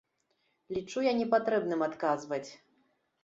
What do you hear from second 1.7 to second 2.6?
адказваць!